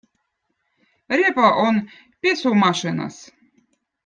repo 1.19 1.45
on 1.65 1.77
pesumašinõz 2.23 3.21